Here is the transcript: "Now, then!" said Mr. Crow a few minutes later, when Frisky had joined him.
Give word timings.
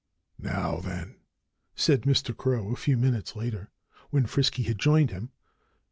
"Now, 0.39 0.77
then!" 0.77 1.17
said 1.75 2.05
Mr. 2.05 2.35
Crow 2.35 2.71
a 2.71 2.75
few 2.75 2.97
minutes 2.97 3.35
later, 3.35 3.69
when 4.09 4.25
Frisky 4.25 4.63
had 4.63 4.79
joined 4.79 5.11
him. 5.11 5.29